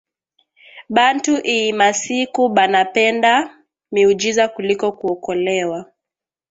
Bantu 0.95 1.33
iyi 1.53 1.69
masiku 1.79 2.41
banapenda 2.55 3.33
miujiza 3.93 4.45
kuliko 4.47 4.91
kuokolewa 4.91 5.89